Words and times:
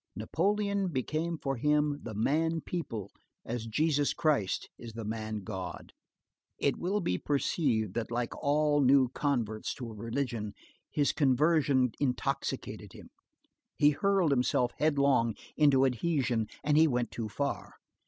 Napoleon 0.15 0.87
became 0.87 1.37
for 1.37 1.57
him 1.57 1.99
the 2.01 2.15
man 2.15 2.61
people 2.61 3.11
as 3.45 3.67
Jesus 3.67 4.15
Christ 4.15 4.67
is 4.79 4.93
the 4.93 5.05
man 5.05 5.43
God. 5.43 5.93
It 6.57 6.75
will 6.77 7.01
be 7.01 7.19
perceived, 7.19 7.93
that 7.93 8.09
like 8.09 8.35
all 8.43 8.81
new 8.81 9.09
converts 9.09 9.75
to 9.75 9.91
a 9.91 9.93
religion, 9.93 10.55
his 10.89 11.11
conversion 11.13 11.91
intoxicated 11.99 12.93
him, 12.93 13.11
he 13.77 13.91
hurled 13.91 14.31
himself 14.31 14.71
headlong 14.79 15.35
into 15.55 15.85
adhesion 15.85 16.47
and 16.63 16.77
he 16.77 16.87
went 16.87 17.11
too 17.11 17.29
far. 17.29 17.75